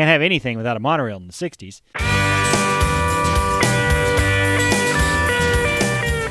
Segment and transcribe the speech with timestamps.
[0.00, 1.82] Can't have anything without a monorail in the 60s.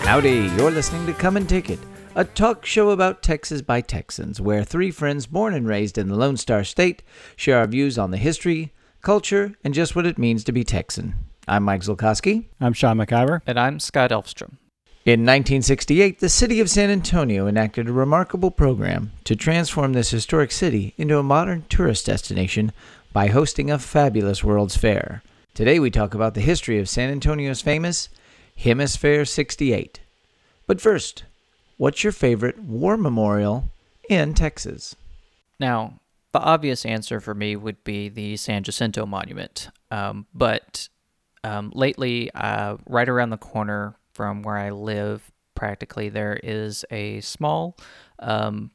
[0.04, 1.78] Howdy, you're listening to Come and Take It,
[2.16, 6.16] a talk show about Texas by Texans, where three friends born and raised in the
[6.16, 7.04] Lone Star State
[7.36, 11.14] share our views on the history, culture, and just what it means to be Texan.
[11.48, 12.46] I'm Mike Zulkowski.
[12.60, 13.42] I'm Sean McIver.
[13.46, 14.58] And I'm Scott Elfstrom.
[15.06, 20.52] In 1968, the city of San Antonio enacted a remarkable program to transform this historic
[20.52, 22.72] city into a modern tourist destination
[23.12, 25.24] by hosting a fabulous World's Fair.
[25.54, 28.10] Today we talk about the history of San Antonio's famous
[28.60, 30.00] HemisFair 68.
[30.68, 31.24] But first,
[31.78, 33.72] what's your favorite war memorial
[34.10, 34.96] in Texas?
[35.60, 36.00] Now,
[36.32, 39.70] the obvious answer for me would be the San Jacinto Monument.
[39.90, 40.90] Um, but
[41.44, 47.22] um, lately, uh, right around the corner from where I live, practically, there is a
[47.22, 47.76] small
[48.20, 48.72] um,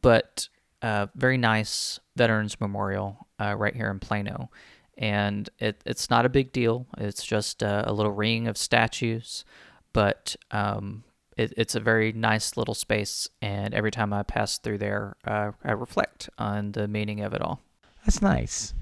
[0.00, 0.48] but
[0.82, 4.50] uh, very nice Veterans Memorial uh, right here in Plano
[4.98, 6.86] and it, it's not a big deal.
[6.98, 9.44] It's just a, a little ring of statues,
[9.92, 11.04] but um,
[11.36, 13.28] it, it's a very nice little space.
[13.42, 17.42] And every time I pass through there, uh, I reflect on the meaning of it
[17.42, 17.60] all.
[18.04, 18.72] That's nice.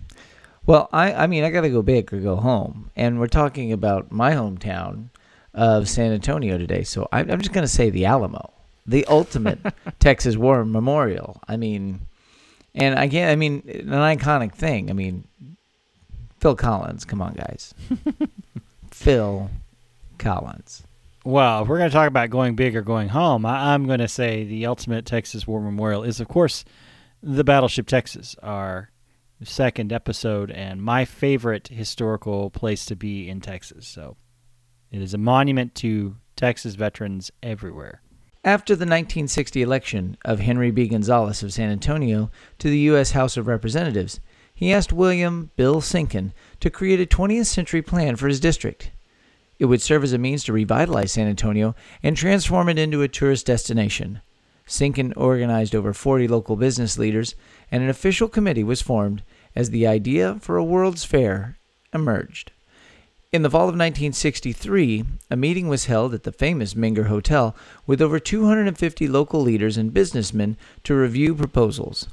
[0.66, 2.90] Well, I, I mean, I got to go big or go home.
[2.94, 5.08] And we're talking about my hometown
[5.52, 6.84] of San Antonio today.
[6.84, 8.52] So I, I'm just going to say the Alamo,
[8.86, 9.58] the ultimate
[9.98, 11.40] Texas War Memorial.
[11.48, 12.06] I mean,
[12.74, 14.90] and again, I mean, an iconic thing.
[14.90, 15.26] I mean,
[16.38, 17.04] Phil Collins.
[17.04, 17.74] Come on, guys.
[18.90, 19.50] Phil
[20.18, 20.82] Collins.
[21.24, 24.00] Well, if we're going to talk about going big or going home, I, am going
[24.00, 26.64] to say the ultimate Texas War Memorial is, of course,
[27.22, 28.90] the Battleship Texas, our
[29.42, 33.86] second episode, and my favorite historical place to be in Texas.
[33.86, 34.16] So
[34.90, 38.02] it is a monument to Texas veterans everywhere.
[38.44, 40.86] After the 1960 election of Henry B.
[40.86, 43.12] Gonzalez of San Antonio to the U.S.
[43.12, 44.20] House of Representatives,
[44.54, 48.90] he asked William Bill Sinkin to create a 20th century plan for his district.
[49.58, 53.08] It would serve as a means to revitalize San Antonio and transform it into a
[53.08, 54.20] tourist destination.
[54.66, 57.34] Sinkin organized over 40 local business leaders,
[57.70, 59.22] and an official committee was formed
[59.56, 61.56] as the idea for a World's Fair
[61.94, 62.52] emerged.
[63.34, 68.00] In the fall of 1963, a meeting was held at the famous Menger Hotel with
[68.00, 72.06] over 250 local leaders and businessmen to review proposals.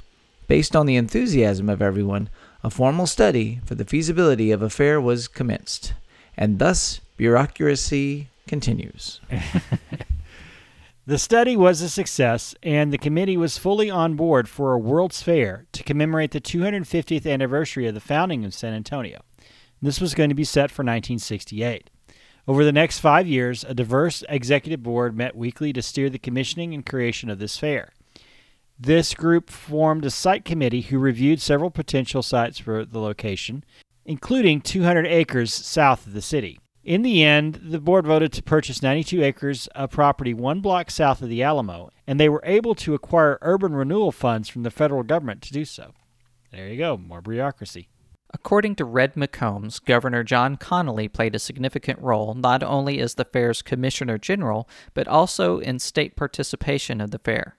[0.48, 2.28] Based on the enthusiasm of everyone,
[2.64, 5.94] a formal study for the feasibility of a fair was commenced,
[6.36, 9.20] and thus bureaucracy continues.
[11.06, 15.22] the study was a success, and the committee was fully on board for a World's
[15.22, 19.22] Fair to commemorate the 250th anniversary of the founding of San Antonio.
[19.82, 21.90] This was going to be set for 1968.
[22.46, 26.72] Over the next five years, a diverse executive board met weekly to steer the commissioning
[26.72, 27.90] and creation of this fair.
[28.78, 33.64] This group formed a site committee who reviewed several potential sites for the location,
[34.04, 36.58] including 200 acres south of the city.
[36.84, 41.22] In the end, the board voted to purchase 92 acres of property one block south
[41.22, 45.04] of the Alamo, and they were able to acquire urban renewal funds from the federal
[45.04, 45.92] government to do so.
[46.50, 47.88] There you go, more bureaucracy.
[48.34, 53.26] According to Red McCombs, Governor John Connally played a significant role not only as the
[53.26, 57.56] fair's commissioner general, but also in state participation of the fair.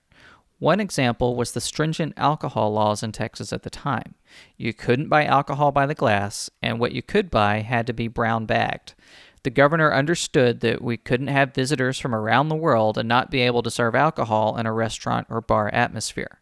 [0.59, 4.15] One example was the stringent alcohol laws in Texas at the time.
[4.57, 8.07] You couldn't buy alcohol by the glass, and what you could buy had to be
[8.07, 8.93] brown bagged.
[9.43, 13.41] The governor understood that we couldn't have visitors from around the world and not be
[13.41, 16.39] able to serve alcohol in a restaurant or bar atmosphere.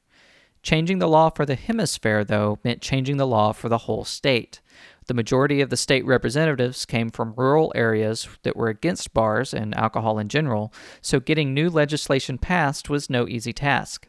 [0.64, 4.62] Changing the law for the HemisFair, though, meant changing the law for the whole state.
[5.08, 9.76] The majority of the state representatives came from rural areas that were against bars and
[9.76, 14.08] alcohol in general, so getting new legislation passed was no easy task.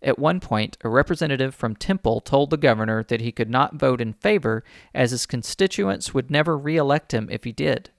[0.00, 4.00] At one point, a representative from Temple told the governor that he could not vote
[4.00, 4.62] in favor
[4.94, 7.90] as his constituents would never re-elect him if he did.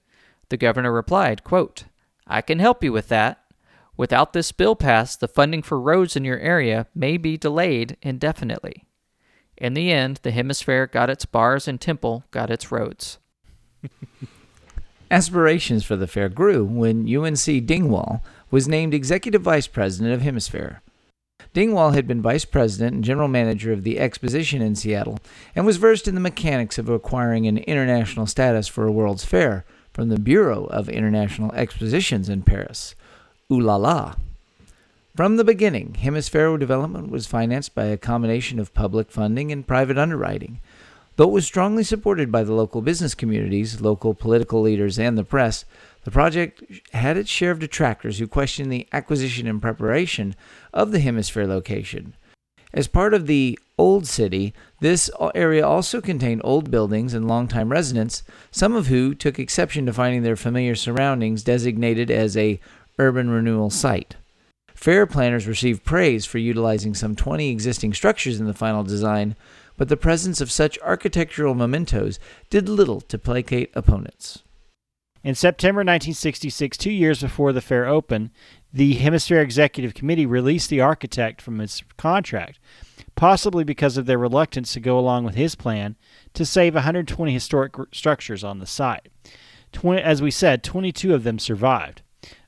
[0.47, 1.83] The governor replied, quote,
[2.25, 3.43] I can help you with that.
[3.99, 8.85] Without this bill passed, the funding for roads in your area may be delayed indefinitely.
[9.57, 13.17] In the end, the HemisFair got its bars and Temple got its roads.
[15.11, 17.59] Aspirations for the fair grew when Ewen C.
[17.59, 20.79] Dingwall was named executive vice president of HemisFair.
[21.53, 25.19] Dingwall had been vice president and general manager of the exposition in Seattle
[25.53, 29.65] and was versed in the mechanics of acquiring an international status for a World's Fair
[29.91, 32.95] from the Bureau of International Expositions in Paris.
[33.51, 34.13] Ooh la la.
[35.15, 39.97] From the beginning, HemisFair development was financed by a combination of public funding and private
[39.97, 40.61] underwriting.
[41.15, 45.23] Though it was strongly supported by the local business communities, local political leaders, and the
[45.23, 45.65] press,
[46.03, 46.63] the project
[46.93, 50.35] had its share of detractors who questioned the acquisition and preparation
[50.71, 52.13] of the HemisFair location.
[52.71, 58.21] As part of the Old City, this area also contained old buildings and longtime residents,
[58.51, 62.59] some of who took exception to finding their familiar surroundings designated as a
[62.99, 64.17] urban renewal site.
[64.75, 69.35] Fair planners received praise for utilizing some 20 existing structures in the final design,
[69.75, 72.19] but the presence of such architectural mementos
[72.49, 74.43] did little to placate opponents.
[75.21, 78.29] In September 1966, two years before the fair opened,
[78.71, 82.59] the HemisFair Executive Committee released the architect from its contract,
[83.15, 85.97] possibly because of their reluctance to go along with his plan
[86.33, 89.09] to save 120 historic structures on the site.
[89.73, 92.01] 20, as we said, 22 of them survived.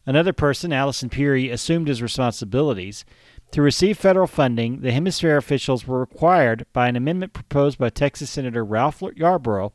[0.06, 3.06] Another person, Allison Peery, assumed his responsibilities.
[3.52, 8.30] To receive federal funding, the HemisFair officials were required by an amendment proposed by Texas
[8.30, 9.74] Senator Ralph Yarborough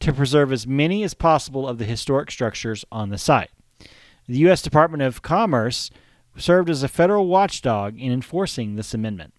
[0.00, 3.50] to preserve as many as possible of the historic structures on the site.
[4.26, 4.62] The U.S.
[4.62, 5.90] Department of Commerce
[6.36, 9.34] served as a federal watchdog in enforcing this amendment.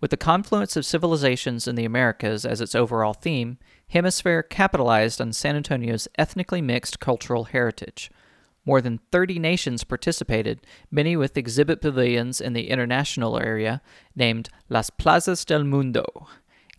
[0.00, 3.58] With the confluence of civilizations in the Americas as its overall theme,
[3.92, 8.10] HemisFair capitalized on San Antonio's ethnically mixed cultural heritage.
[8.66, 10.60] More than 30 nations participated,
[10.90, 13.80] many with exhibit pavilions in the international area
[14.16, 16.04] named Las Plazas del Mundo.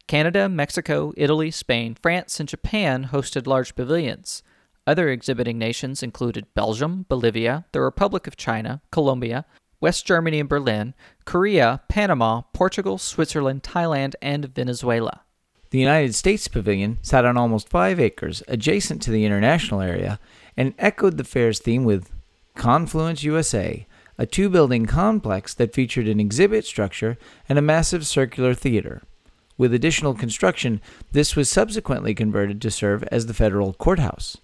[0.06, 4.44] Canada, Mexico, Italy, Spain, France, and Japan hosted large pavilions.
[4.86, 9.46] Other exhibiting nations included Belgium, Bolivia, the Republic of China, Colombia,
[9.80, 10.94] West Germany and Berlin,
[11.26, 15.22] Korea, Panama, Portugal, Switzerland, Thailand, and Venezuela.
[15.70, 20.20] The United States Pavilion sat on almost five acres adjacent to the international area
[20.58, 22.12] and echoed the fair's theme with
[22.56, 23.86] Confluence USA,
[24.18, 27.18] a two building complex that featured an exhibit structure
[27.48, 29.04] and a massive circular theater.
[29.58, 30.82] With additional construction,
[31.12, 34.38] this was subsequently converted to serve as the federal courthouse.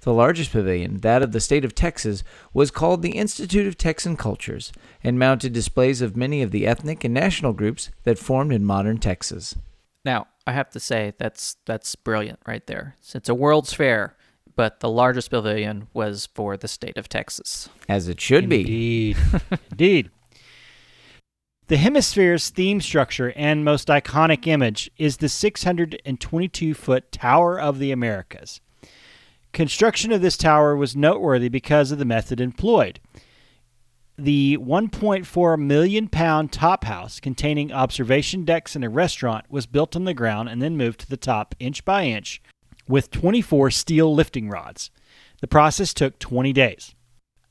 [0.00, 4.16] The largest pavilion, that of the state of Texas, was called the Institute of Texan
[4.16, 4.72] Cultures
[5.04, 8.98] and mounted displays of many of the ethnic and national groups that formed in modern
[8.98, 9.54] Texas.
[10.04, 12.96] Now, I have to say that's that's brilliant right there.
[13.14, 14.16] It's a World's Fair,
[14.56, 17.68] but the largest pavilion was for the state of Texas.
[17.88, 18.66] As it should Indeed.
[18.66, 19.16] be.
[19.70, 20.10] Indeed.
[21.68, 27.92] The HemisFair's theme structure and most iconic image is the 622 foot Tower of the
[27.92, 28.60] Americas.
[29.52, 33.00] Construction of this tower was noteworthy because of the method employed
[34.18, 40.04] the 1.4 million pound top house containing observation decks and a restaurant was built on
[40.04, 42.42] the ground and then moved to the top inch by inch
[42.92, 44.90] with 24 steel lifting rods.
[45.40, 46.94] The process took 20 days.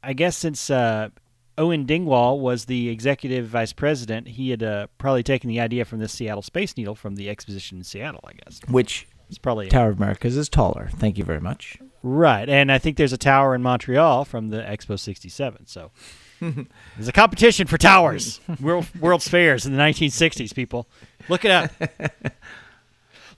[0.04, 1.10] I guess since uh,
[1.58, 5.98] Owen Dingwall was the executive vice president, he had uh, probably taken the idea from
[5.98, 8.62] the Seattle Space Needle from the exposition in Seattle, I guess.
[8.70, 10.90] Which is probably Tower of Americas is taller.
[10.94, 11.80] Thank you very much.
[12.04, 15.66] Right, and I think there's a tower in Montreal from the Expo 67.
[15.66, 15.90] So
[16.40, 20.88] there's a competition for towers, World, World's Fairs in the 1960s, people.
[21.30, 21.72] Look it up.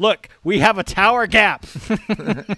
[0.04, 1.66] Look, we have a tower gap.
[1.90, 2.58] okay,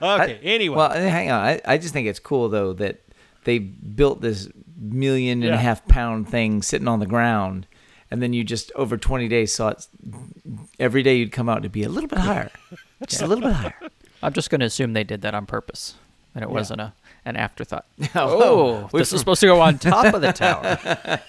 [0.00, 0.76] I, anyway.
[0.76, 1.44] Well, eh, hang on.
[1.44, 3.00] I, I just think it's cool, though, that
[3.42, 4.48] they built this
[4.78, 5.54] million and yeah.
[5.54, 7.66] a half pound thing sitting on the ground.
[8.08, 9.88] And then you just, over 20 days, saw it
[10.78, 12.52] every day you'd come out to be a little bit higher.
[13.08, 13.26] Just yeah.
[13.26, 13.90] a little bit higher.
[14.22, 15.96] I'm just going to assume they did that on purpose
[16.36, 16.54] and it yeah.
[16.54, 16.92] wasn't a
[17.24, 17.86] an afterthought.
[18.14, 20.78] oh, oh this is supposed to go on top of the tower.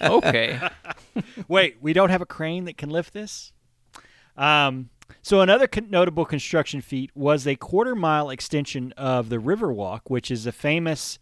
[0.00, 0.60] okay.
[1.48, 3.52] Wait, we don't have a crane that can lift this?
[4.36, 4.90] Um,
[5.22, 10.30] so another con- notable construction feat was a quarter mile extension of the Riverwalk, which
[10.30, 11.18] is a famous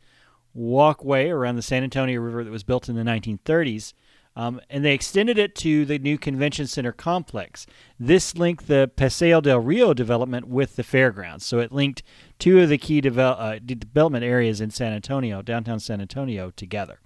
[0.55, 3.93] walkway around the San Antonio River that was built in the 1930s
[4.35, 7.67] um, and they extended it to the new convention center complex.
[7.99, 11.45] This linked the Paseo del Rio development with the fairgrounds.
[11.45, 12.03] So it linked
[12.39, 17.01] two of the key devel- uh, development areas in San Antonio, downtown San Antonio, together.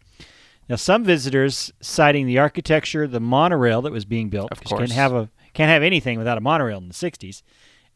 [0.68, 4.92] Now, some visitors citing the architecture, the monorail that was being built, of course, can't
[4.92, 7.42] have a can't have anything without a monorail in the '60s,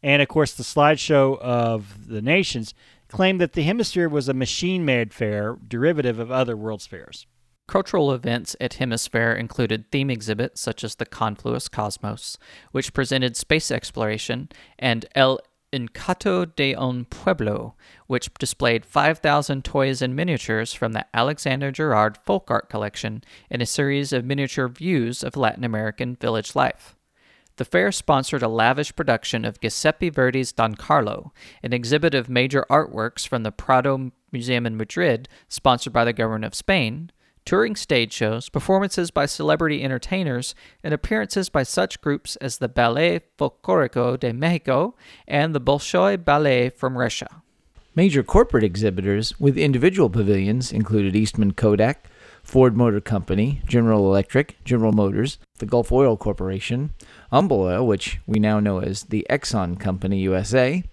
[0.01, 2.73] and of course the slideshow of the nations
[3.09, 7.27] claimed that the HemisFair was a machine-made fair derivative of other World's fairs.
[7.71, 12.37] Cultural events at HemisFair included theme exhibits such as the Confluence Cosmos,
[12.73, 15.39] which presented space exploration, and El
[15.71, 17.75] Encanto de un Pueblo,
[18.07, 23.65] which displayed 5,000 toys and miniatures from the Alexander Girard Folk Art Collection in a
[23.65, 26.97] series of miniature views of Latin American village life.
[27.55, 31.31] The fair sponsored a lavish production of Giuseppe Verdi's Don Carlo,
[31.63, 36.43] an exhibit of major artworks from the Prado Museum in Madrid, sponsored by the government
[36.43, 37.11] of Spain,
[37.45, 43.21] touring stage shows, performances by celebrity entertainers, and appearances by such groups as the Ballet
[43.37, 44.95] Folklorico de Mexico
[45.27, 47.41] and the Bolshoi Ballet from Russia.
[47.93, 52.07] Major corporate exhibitors with individual pavilions included Eastman Kodak,
[52.43, 56.93] Ford Motor Company, General Electric, General Motors, the Gulf Oil Corporation,
[57.31, 60.83] Humble Oil, which we now know as the Exxon Company USA,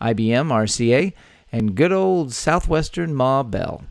[0.00, 1.12] IBM, RCA,
[1.50, 3.84] and good old Southwestern Ma Bell.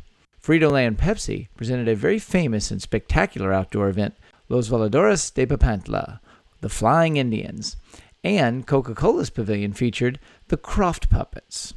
[0.48, 4.16] Frito-Lay and Pepsi presented a very famous and spectacular outdoor event,
[4.48, 6.22] Los Voladores de Papantla,
[6.62, 7.76] the Flying Indians,
[8.24, 11.74] and Coca-Cola's pavilion featured the Krofft Puppets.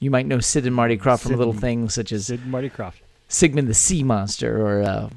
[0.00, 2.68] You might know Sid and Marty Krofft from little things such as Sid and Marty
[2.68, 3.00] Krofft.
[3.28, 5.08] Sigmund the Sea Monster or uh,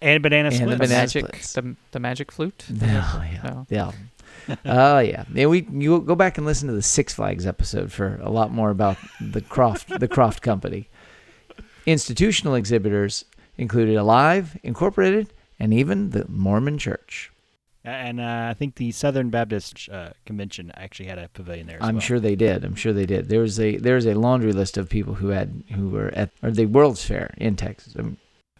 [0.00, 0.70] And Banana And the Splits.
[0.70, 1.52] The Banana magic, splits.
[1.52, 2.64] the, the magic flute.
[2.72, 3.42] Oh, yeah.
[3.44, 3.66] No.
[3.68, 3.92] Yeah.
[4.64, 5.24] Oh yeah.
[5.34, 5.46] yeah.
[5.46, 8.70] We you go back and listen to the Six Flags episode for a lot more
[8.70, 10.88] about the Krofft the Krofft Company.
[11.86, 13.24] Institutional exhibitors
[13.56, 17.32] included Alive, Incorporated, and even the Mormon Church.
[17.84, 21.88] And uh, I think the Southern Baptist uh, Convention actually had a pavilion there as
[21.88, 22.00] I'm well.
[22.00, 22.64] sure they did.
[22.64, 23.28] I'm sure they did.
[23.28, 26.30] There was a there was a laundry list of people who had who were at
[26.42, 27.94] or the World's Fair in Texas.
[27.96, 28.16] I mean,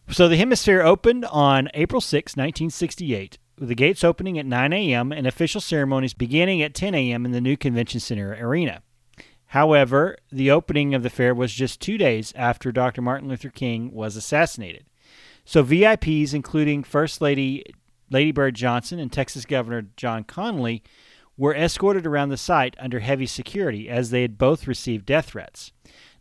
[0.09, 5.11] So the HemisFair opened on April 6, 1968, with the gates opening at 9 a.m.
[5.11, 7.25] and official ceremonies beginning at 10 a.m.
[7.25, 8.80] in the new Convention Center arena.
[9.48, 13.00] However, the opening of the fair was just two days after Dr.
[13.00, 14.84] Martin Luther King was assassinated.
[15.44, 17.64] So VIPs, including First Lady
[18.10, 20.82] Lady Bird Johnson and Texas Governor John Connally,
[21.36, 25.72] were escorted around the site under heavy security as they had both received death threats.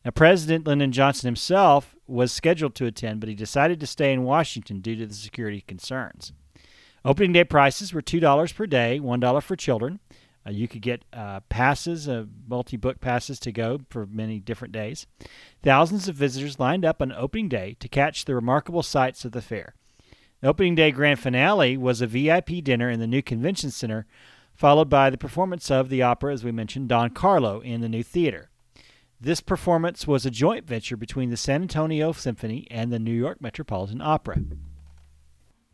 [0.04, 4.24] Now, President Lyndon Johnson himself was scheduled to attend, but he decided to stay in
[4.24, 6.32] Washington due to the security concerns.
[7.04, 10.00] Opening day prices were $2 per day, $1 for children.
[10.48, 14.72] Uh, you could get uh, passes, uh, multi book passes to go for many different
[14.72, 15.08] days.
[15.64, 19.42] Thousands of visitors lined up on opening day to catch the remarkable sights of the
[19.42, 19.74] fair.
[20.42, 24.06] The opening day grand finale was a VIP dinner in the new convention center,
[24.54, 28.04] followed by the performance of the opera, as we mentioned, Don Carlo in the new
[28.04, 28.50] theater.
[29.20, 33.42] This performance was a joint venture between the San Antonio Symphony and the New York
[33.42, 34.42] Metropolitan Opera.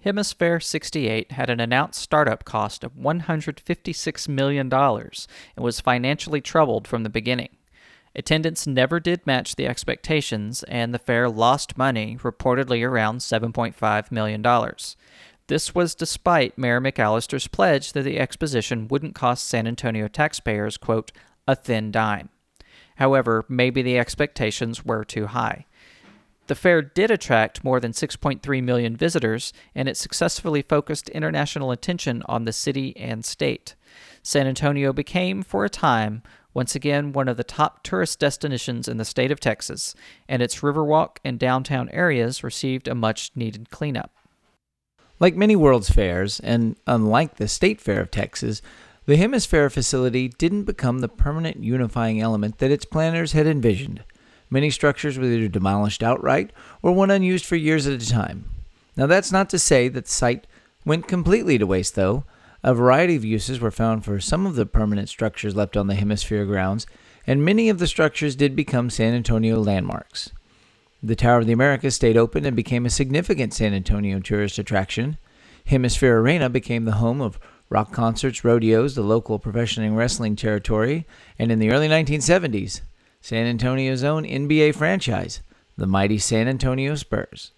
[0.05, 7.03] HemisFair 68 had an announced startup cost of $156 million and was financially troubled from
[7.03, 7.49] the beginning.
[8.15, 14.43] Attendance never did match the expectations, and the fair lost money, reportedly around $7.5 million.
[15.47, 21.11] This was despite Mayor McAllister's pledge that the exposition wouldn't cost San Antonio taxpayers, quote,
[21.47, 22.29] a thin dime.
[22.95, 25.65] However, maybe the expectations were too high.
[26.51, 32.23] The fair did attract more than 6.3 million visitors, and it successfully focused international attention
[32.25, 33.75] on the city and state.
[34.21, 38.97] San Antonio became, for a time, once again one of the top tourist destinations in
[38.97, 39.95] the state of Texas,
[40.27, 44.11] and its Riverwalk and downtown areas received a much needed cleanup.
[45.21, 48.61] Like many World's Fairs, and unlike the State Fair of Texas,
[49.05, 54.03] the HemisFair facility didn't become the permanent unifying element that its planners had envisioned.
[54.51, 58.45] Many structures were either demolished outright or went unused for years at a time.
[58.97, 60.45] Now, that's not to say that the site
[60.85, 62.25] went completely to waste, though.
[62.61, 65.95] A variety of uses were found for some of the permanent structures left on the
[65.95, 66.85] HemisFair grounds,
[67.25, 70.31] and many of the structures did become San Antonio landmarks.
[71.01, 75.17] The Tower of the Americas stayed open and became a significant San Antonio tourist attraction.
[75.67, 77.39] HemisFair Arena became the home of
[77.69, 81.07] rock concerts, rodeos, the local professional wrestling territory,
[81.39, 82.81] and in the early 1970s,
[83.21, 85.41] San Antonio's own NBA franchise,
[85.77, 87.51] the mighty San Antonio Spurs.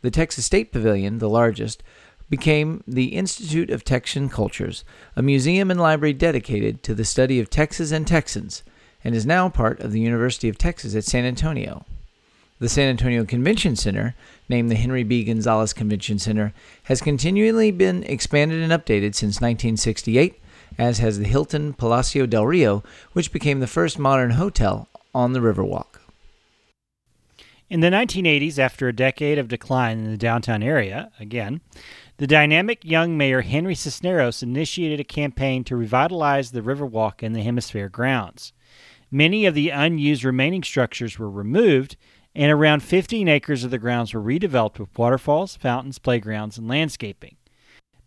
[0.00, 1.82] The Texas State Pavilion, the largest,
[2.30, 4.84] became the Institute of Texan Cultures,
[5.14, 8.62] a museum and library dedicated to the study of Texas and Texans,
[9.04, 11.84] and is now part of the University of Texas at San Antonio.
[12.58, 14.14] The San Antonio Convention Center,
[14.48, 15.24] named the Henry B.
[15.24, 20.40] Gonzalez Convention Center, has continually been expanded and updated since 1968,
[20.78, 25.40] as has the Hilton Palacio del Rio, which became the first modern hotel on the
[25.40, 26.00] Riverwalk.
[27.68, 31.60] In the 1980s, after a decade of decline in the downtown area, again,
[32.18, 37.44] the dynamic young mayor Henry Cisneros initiated a campaign to revitalize the Riverwalk and the
[37.44, 38.52] HemisFair grounds.
[39.10, 41.96] Many of the unused remaining structures were removed,
[42.34, 47.36] and around 15 acres of the grounds were redeveloped with waterfalls, fountains, playgrounds, and landscaping.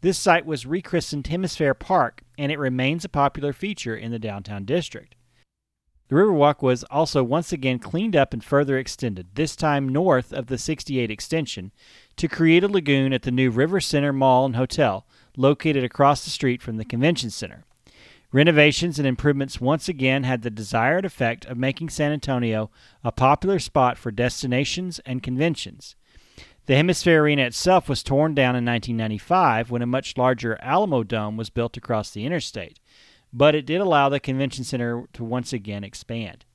[0.01, 4.63] This site was rechristened HemisFair Park, and it remains a popular feature in the downtown
[4.63, 5.15] district.
[6.07, 10.47] The Riverwalk was also once again cleaned up and further extended, this time north of
[10.47, 11.71] the 68 extension,
[12.15, 16.31] to create a lagoon at the new River Center Mall and Hotel, located across the
[16.31, 17.65] street from the convention center.
[18.31, 22.71] Renovations and improvements once again had the desired effect of making San Antonio
[23.03, 25.95] a popular spot for destinations and conventions.
[26.69, 31.49] The HemisFair Arena itself was torn down in 1995 when a much larger Alamodome was
[31.49, 32.79] built across the interstate,
[33.33, 36.45] but it did allow the convention center to once again expand.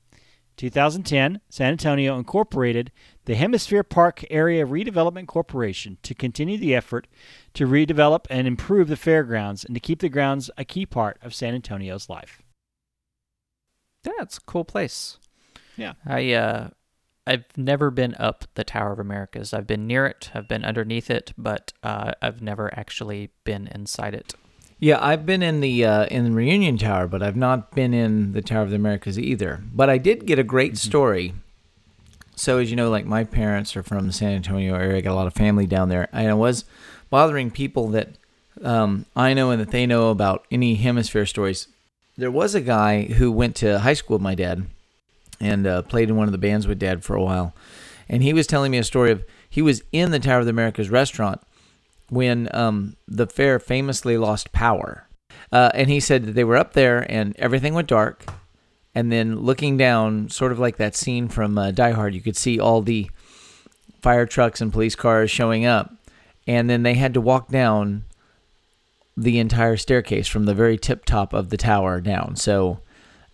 [0.55, 2.93] 2010, San Antonio incorporated
[3.25, 7.07] the HemisFair Park Area Redevelopment Corporation to continue the effort
[7.53, 11.35] to redevelop and improve the fairgrounds and to keep the grounds a key part of
[11.35, 12.41] San Antonio's life.
[14.05, 15.17] Yeah, it's a cool place.
[15.75, 15.95] Yeah.
[16.05, 16.69] I uh
[17.27, 19.53] I've never been up the Tower of Americas.
[19.53, 24.13] I've been near it, I've been underneath it, but uh, I've never actually been inside
[24.13, 24.35] it.
[24.77, 28.33] Yeah, I've been in the uh, in the Reunion Tower, but I've not been in
[28.33, 29.63] the Tower of the Americas either.
[29.73, 30.89] But I did get a great Mm-hmm.
[30.89, 31.33] story.
[32.35, 35.13] So as you know, like my parents are from the San Antonio area, I got
[35.13, 36.65] a lot of family down there, and it was
[37.09, 38.09] bothering people that
[38.61, 41.69] um, I know and that they know about any HemisFair stories.
[42.17, 44.65] There was a guy who went to high school with my dad
[45.39, 47.53] and uh, played in one of the bands with dad for a while,
[48.07, 50.51] and he was telling me a story of he was in the Tower of the
[50.51, 51.41] Americas restaurant
[52.09, 55.07] when um, the fair famously lost power.
[55.51, 58.25] Uh, and he said that they were up there and everything went dark.
[58.93, 62.37] And then looking down, sort of like that scene from uh, Die Hard, you could
[62.37, 63.09] see all the
[64.01, 65.93] fire trucks and police cars showing up.
[66.47, 68.03] And then they had to walk down
[69.17, 72.35] the entire staircase from the very tip top of the tower down.
[72.35, 72.79] So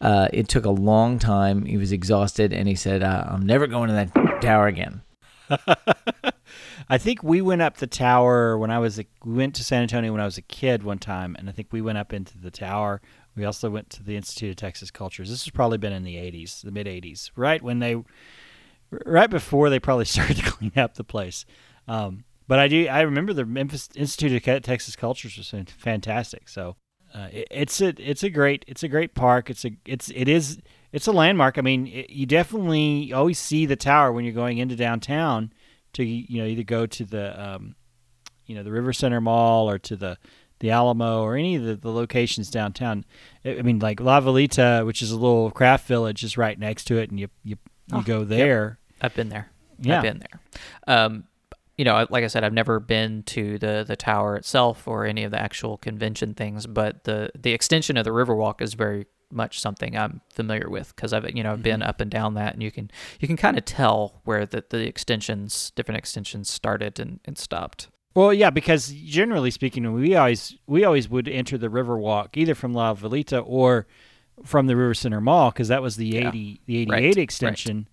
[0.02, 1.66] uh, it took a long time.
[1.66, 5.04] He was exhausted and he said, uh, I'm never going to that tower again.
[6.90, 9.84] I think we went up the tower when I was a, we went to San
[9.84, 12.38] Antonio when I was a kid one time, and I think we went up into
[12.38, 13.02] the tower.
[13.36, 15.30] We also went to the Institute of Texas Cultures.
[15.30, 18.02] This has probably been in the '80s, the mid '80s, right when they,
[19.06, 21.46] right before they probably started to clean up the place.
[21.88, 26.50] Um, but I do I remember the Memphis Institute of Texas Cultures was fantastic.
[26.50, 26.76] So
[27.14, 29.50] uh, it, it's a it's a great it's a great park.
[29.50, 30.60] It's a it's it is
[30.92, 31.58] it's a landmark.
[31.58, 35.52] I mean, it, you definitely always see the tower when you're going into downtown
[35.94, 37.76] to you know either go to the um,
[38.46, 40.18] you know the River Center Mall or to the
[40.60, 43.04] the Alamo or any of the, the locations downtown.
[43.44, 46.86] I I mean, like La Villita, which is a little craft village, is right next
[46.86, 48.28] to it, and you you, you Oh, go yep.
[48.30, 48.80] there.
[49.02, 49.50] I've been there.
[49.80, 49.98] Yeah.
[49.98, 50.40] I've been there.
[50.96, 51.24] Um,
[51.78, 55.24] you know, like I said, I've never been to the the tower itself or any
[55.24, 59.60] of the actual convention things, but the the extension of the Riverwalk is very much
[59.60, 61.90] something I'm familiar with because I've you know I've been mm-hmm.
[61.90, 64.88] up and down that, and you can you can kind of tell where the the
[64.88, 67.88] extensions, different extensions started and, and stopped.
[68.14, 72.74] Well, yeah, because generally speaking, we always we always would enter the Riverwalk either from
[72.74, 73.88] La Villita or
[74.44, 76.28] from the River Center Mall because that was the Yeah.
[76.28, 77.24] eighty the eighty eight Right, eight right.
[77.24, 77.88] extension,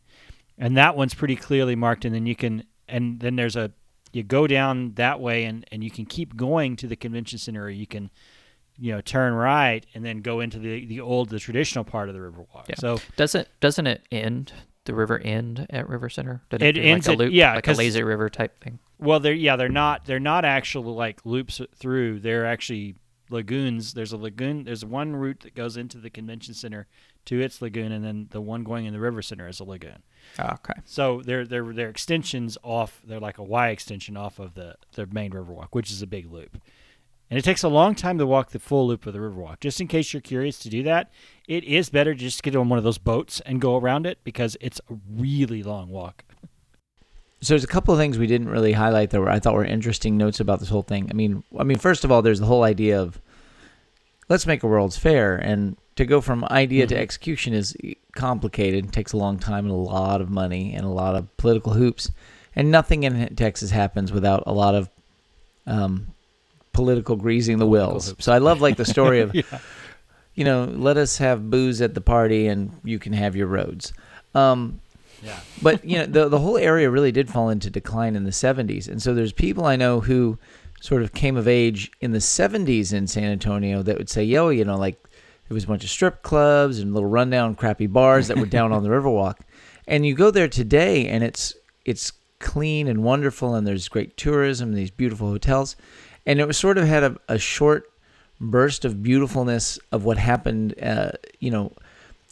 [0.57, 2.05] and that one's pretty clearly marked.
[2.05, 3.70] And then you can and then there's a
[4.12, 7.64] you go down that way and and you can keep going to the convention center,
[7.64, 8.11] or you can
[8.79, 12.14] you know turn right and then go into the the old the traditional part of
[12.14, 12.68] the Riverwalk.
[12.68, 12.77] Yeah.
[12.79, 14.53] So Doesn't doesn't it end?
[14.85, 16.40] The river end at River Center?
[16.48, 18.79] Doesn't It ends like at- a loop, yeah, like a lazy river type thing.
[18.98, 22.20] Well, they're yeah, they're not they're not actual like loops through.
[22.20, 22.94] They're actually
[23.29, 23.92] lagoons.
[23.92, 24.64] There's a lagoon.
[24.64, 26.87] There's one route that goes into the convention center
[27.27, 30.03] to its lagoon, and then the one going in the river center is a lagoon.
[30.38, 30.81] Oh, okay.
[30.85, 33.01] So they're they're they're extensions off.
[33.05, 36.31] They're like a Y extension off of the the main Riverwalk, which is a big
[36.31, 36.59] loop.
[37.31, 39.61] And it takes a long time to walk the full loop of the Riverwalk.
[39.61, 41.11] Just in case you're curious to do that,
[41.47, 44.19] it is better to just get on one of those boats and go around it
[44.25, 46.25] because it's a really long walk.
[47.41, 49.64] So there's a couple of things we didn't really highlight that were I thought were
[49.64, 51.09] interesting notes about this whole thing.
[51.11, 53.21] I mean, I mean, first of all, there's the whole idea of
[54.29, 56.99] let's make a World's Fair, and to go from idea to Mhm.
[57.07, 57.77] execution is
[58.15, 58.93] complicated.
[58.93, 62.11] takes a long time and a lot of money and a lot of political hoops,
[62.57, 64.89] and nothing in Texas happens without a lot of
[65.67, 66.07] um,
[66.73, 68.09] political greasing the Political wheels.
[68.09, 68.25] hoops.
[68.25, 69.43] So I love like the story of yeah.
[70.35, 73.93] you know let us have booze at the party and you can have your roads.
[74.35, 74.81] Um,
[75.23, 75.39] Yeah.
[75.61, 78.87] but you know the the whole area really did fall into decline in the 70s
[78.89, 80.39] and so there's people i know who
[80.81, 84.49] sort of came of age in the 70s in san antonio that would say yo
[84.51, 84.97] you know like
[85.49, 88.73] there was a bunch of strip clubs and little rundown crappy bars that were down
[88.73, 89.37] on the riverwalk
[89.87, 94.69] and you go there today and it's it's clean and wonderful and there's great tourism
[94.71, 95.75] and these beautiful hotels
[96.27, 97.91] and it was sort of had a, a short
[98.41, 101.73] burst of beautifulness of what happened uh, you know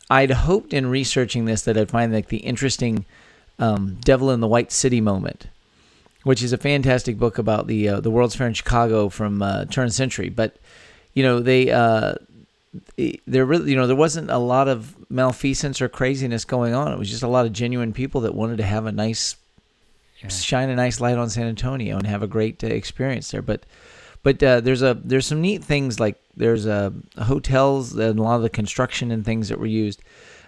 [0.09, 3.05] I'd hoped in researching this that I'd find like the interesting
[3.59, 5.49] um, "Devil in the White City" moment,
[6.23, 9.65] which is a fantastic book about the uh, the World's Fair in Chicago from uh,
[9.65, 10.29] turn of century.
[10.29, 10.59] But
[11.15, 12.26] you know they uh, it-
[13.27, 16.93] there really you know there wasn't a lot of malfeasance or craziness going on.
[16.93, 19.37] It was just a lot of genuine people that wanted to have a nice
[20.23, 20.29] Yeah.
[20.29, 23.43] shine a nice light on San Antonio and have a great uh, experience there.
[23.43, 23.65] But
[24.23, 28.37] but uh, there's a there's some neat things like there's uh, hotels and a lot
[28.37, 30.03] of the construction and things that were used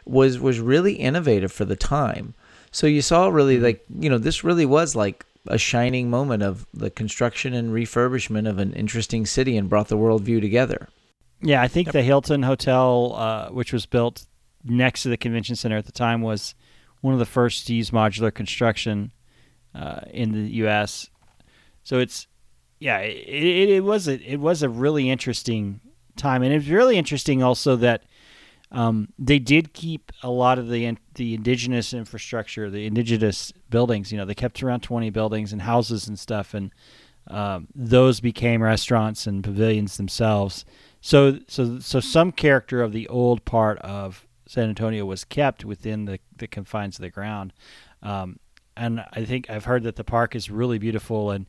[0.05, 2.35] was was really innovative for the time.
[2.71, 6.67] So you saw really like you know this really was like a shining moment of
[6.75, 10.88] the construction and refurbishment of an interesting city and brought the worldview together.
[11.40, 14.27] Yeah, I think the Hilton Hotel, uh, which was built
[14.64, 16.55] next to the convention center at the time was
[17.01, 19.12] one of the first to use modular construction
[19.74, 21.11] uh, in the U.S.
[21.85, 22.27] So it's
[22.81, 25.81] yeah, it, it, it was a it was a really interesting
[26.16, 28.05] time, and it was really interesting also that
[28.70, 34.12] um, they did keep a lot of the the indigenous infrastructure, the indigenous buildings.
[34.12, 36.72] You know, they kept around twenty buildings and houses and stuff, and
[37.29, 40.64] um, those became restaurants and pavilions themselves.
[41.01, 46.07] So, so, so some character of the old part of San Antonio was kept within
[46.07, 47.53] the, the confines of the ground.
[48.03, 48.39] Um,
[48.77, 51.47] and I think I've heard that the park is really beautiful and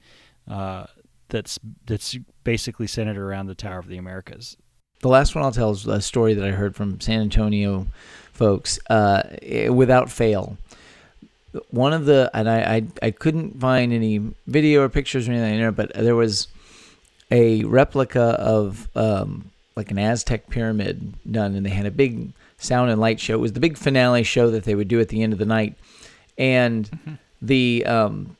[0.47, 0.85] uh,
[1.29, 4.57] that's that's basically centered around the Tower of the Americas.
[5.01, 7.87] The last one I'll tell is a story that I heard from San Antonio
[8.33, 8.79] folks.
[8.89, 9.23] Uh,
[9.69, 10.57] without fail,
[11.69, 15.59] one of the and I, I I couldn't find any video or pictures or anything
[15.59, 16.47] there, but there was
[17.31, 22.91] a replica of um, like an Aztec pyramid done, and they had a big sound
[22.91, 23.35] and light show.
[23.35, 25.45] It was the big finale show that they would do at the end of the
[25.45, 25.75] night,
[26.37, 27.13] and mm-hmm.
[27.41, 28.37] the um,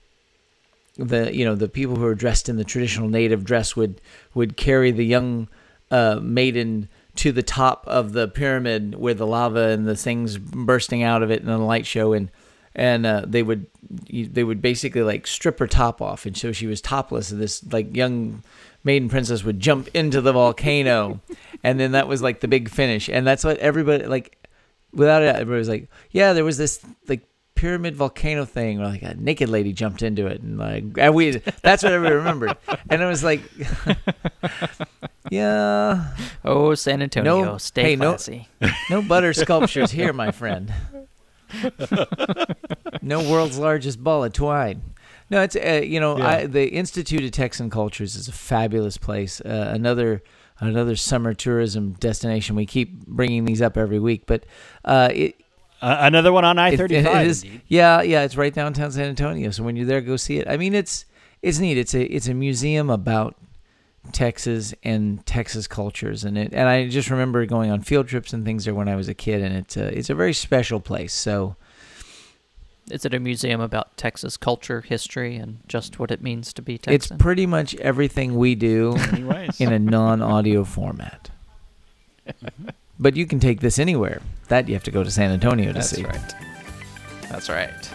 [0.97, 4.01] the you know the people who were dressed in the traditional native dress would
[4.33, 5.47] would carry the young
[5.91, 11.03] uh, maiden to the top of the pyramid where the lava and the things bursting
[11.03, 12.29] out of it and the light show and
[12.75, 13.65] and uh, they would
[14.09, 17.63] they would basically like strip her top off and so she was topless and this
[17.71, 18.43] like young
[18.83, 21.19] maiden princess would jump into the volcano
[21.63, 23.09] and then that was like the big finish.
[23.09, 24.37] And that's what everybody like
[24.91, 29.03] without it everybody was like yeah there was this like pyramid volcano thing where like
[29.03, 32.55] a naked lady jumped into it and like and we that's what everybody remembered.
[32.89, 33.41] And it was like
[35.29, 36.15] yeah.
[36.45, 38.47] Oh san antonio no, stay hey, classy.
[38.61, 40.73] no, no butter sculptures here my friend.
[43.01, 44.81] No world's largest ball of twine
[45.29, 46.27] no it's uh, you know yeah.
[46.27, 50.23] I, the institute of texan cultures is a fabulous place uh, another
[50.59, 54.45] another summer tourism destination we keep bringing these up every week but
[54.85, 55.35] uh, it
[55.81, 57.43] uh, another one on I thirty five.
[57.67, 59.49] Yeah, yeah, it's right downtown San Antonio.
[59.51, 60.47] So when you're there, go see it.
[60.47, 61.05] I mean, it's
[61.41, 61.77] it's neat.
[61.77, 63.35] It's a it's a museum about
[64.11, 68.43] Texas and Texas cultures, and it and I just remember going on field trips and
[68.43, 71.13] things there when I was a kid, and it's a, it's a very special place.
[71.13, 71.55] So.
[72.91, 76.77] Is it a museum about Texas culture, history, and just what it means to be
[76.77, 77.15] Texan?
[77.15, 78.95] It's pretty much everything we do
[79.59, 81.29] in a non-audio format.
[82.27, 82.69] mm-hmm.
[82.99, 84.21] But you can take this anywhere.
[84.49, 86.01] That you have to go to San Antonio to That's see.
[86.01, 86.35] That's right.
[87.29, 87.89] That's right.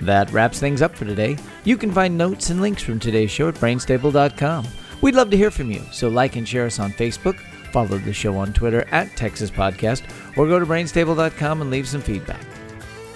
[0.00, 1.38] That wraps things up for today.
[1.64, 4.66] You can find notes and links from today's show at brainstable.com.
[5.02, 7.38] We'd love to hear from you, so like and share us on Facebook,
[7.70, 10.02] follow the show on Twitter at Texas Podcast,
[10.36, 12.40] or go to brainstable.com and leave some feedback.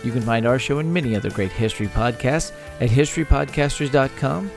[0.02, 4.50] You can find our show and many other great history podcasts at historypodcasters.com.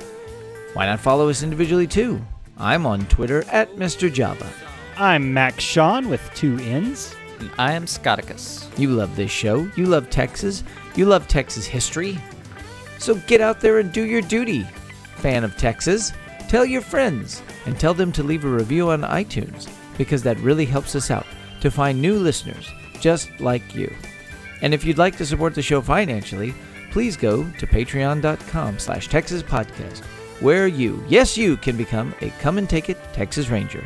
[0.74, 2.22] Why not follow us individually too?
[2.58, 4.12] I'm on Twitter at Mr.
[4.12, 4.48] Java.
[4.98, 7.16] I'm Max Sean with two N's.
[7.40, 8.68] And I am Scotticus.
[8.78, 9.70] You love this show.
[9.76, 10.64] You love Texas.
[10.96, 12.18] You love Texas history.
[13.00, 14.64] So get out there and do your duty.
[15.18, 16.14] Fan of Texas,
[16.48, 20.66] tell your friends and tell them to leave a review on iTunes because that really
[20.66, 21.26] helps us out
[21.62, 23.94] to find new listeners just like you.
[24.64, 26.56] And if you'd like to support the show financially,
[26.90, 30.04] please go to patreon.com slash texas podcast
[30.44, 33.84] where you, yes you, can become a come and take it Texas Ranger.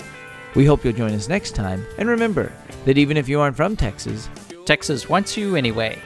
[0.55, 2.51] We hope you'll join us next time, and remember
[2.85, 4.27] that even if you aren't from Texas,
[4.65, 6.01] Texas wants you anyway.